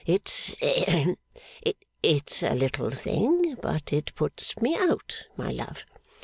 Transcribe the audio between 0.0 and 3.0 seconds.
It hem! it's a little